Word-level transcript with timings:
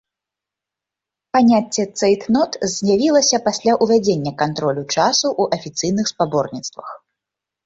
Паняцце 1.35 1.83
цэйтнот 2.01 2.51
з'явілася 2.77 3.37
пасля 3.49 3.71
ўвядзення 3.87 4.31
кантролю 4.41 4.83
часу 4.95 5.27
ў 5.41 5.61
афіцыйных 5.61 6.05
спаборніцтвах. 6.15 6.89